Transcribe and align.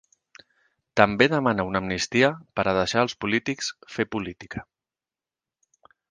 També 0.99 1.25
demana 1.33 1.65
una 1.71 1.81
amnistia 1.83 2.31
per 2.59 2.65
a 2.71 2.73
deixar 2.77 3.03
als 3.05 3.15
polítics 3.25 3.69
‘fer 3.97 4.07
política’. 4.15 4.65